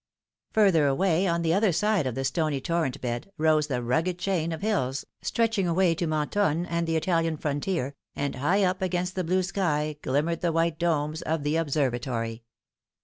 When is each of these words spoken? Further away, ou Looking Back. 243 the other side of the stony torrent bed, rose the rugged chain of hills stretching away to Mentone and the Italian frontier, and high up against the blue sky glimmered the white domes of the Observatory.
Further 0.53 0.87
away, 0.87 1.27
ou 1.27 1.29
Looking 1.29 1.29
Back. 1.29 1.43
243 1.43 1.51
the 1.91 1.93
other 1.93 1.99
side 1.99 2.07
of 2.07 2.15
the 2.15 2.23
stony 2.25 2.59
torrent 2.59 3.01
bed, 3.01 3.31
rose 3.37 3.67
the 3.67 3.83
rugged 3.83 4.17
chain 4.17 4.51
of 4.51 4.63
hills 4.63 5.05
stretching 5.21 5.67
away 5.67 5.93
to 5.93 6.07
Mentone 6.07 6.65
and 6.65 6.87
the 6.87 6.95
Italian 6.95 7.37
frontier, 7.37 7.93
and 8.15 8.33
high 8.33 8.63
up 8.63 8.81
against 8.81 9.13
the 9.13 9.23
blue 9.23 9.43
sky 9.43 9.97
glimmered 10.01 10.41
the 10.41 10.51
white 10.51 10.79
domes 10.79 11.21
of 11.21 11.43
the 11.43 11.55
Observatory. 11.55 12.41